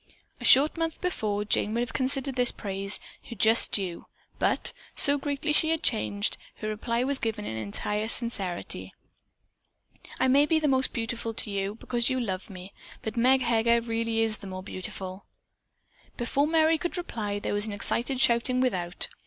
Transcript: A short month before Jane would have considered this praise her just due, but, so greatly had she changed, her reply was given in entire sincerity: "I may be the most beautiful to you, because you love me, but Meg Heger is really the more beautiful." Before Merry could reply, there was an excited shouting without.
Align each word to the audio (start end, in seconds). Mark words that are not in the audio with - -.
A 0.39 0.43
short 0.45 0.77
month 0.79 0.99
before 0.99 1.45
Jane 1.45 1.75
would 1.75 1.81
have 1.81 1.93
considered 1.93 2.35
this 2.35 2.51
praise 2.51 2.99
her 3.29 3.35
just 3.35 3.71
due, 3.71 4.07
but, 4.39 4.73
so 4.95 5.19
greatly 5.19 5.51
had 5.51 5.57
she 5.57 5.77
changed, 5.77 6.37
her 6.55 6.67
reply 6.67 7.03
was 7.03 7.19
given 7.19 7.45
in 7.45 7.55
entire 7.55 8.07
sincerity: 8.07 8.95
"I 10.19 10.27
may 10.27 10.47
be 10.47 10.57
the 10.57 10.67
most 10.67 10.91
beautiful 10.91 11.35
to 11.35 11.51
you, 11.51 11.75
because 11.75 12.09
you 12.09 12.19
love 12.19 12.49
me, 12.49 12.73
but 13.03 13.15
Meg 13.15 13.43
Heger 13.43 13.77
is 13.77 13.87
really 13.87 14.25
the 14.25 14.47
more 14.47 14.63
beautiful." 14.63 15.27
Before 16.17 16.47
Merry 16.47 16.79
could 16.79 16.97
reply, 16.97 17.37
there 17.37 17.53
was 17.53 17.67
an 17.67 17.71
excited 17.73 18.19
shouting 18.19 18.59
without. 18.59 19.07